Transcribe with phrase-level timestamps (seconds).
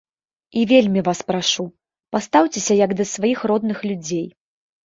[0.59, 1.65] І вельмі вас прашу,
[2.15, 4.27] пастаўцеся як да сваіх родных людзей.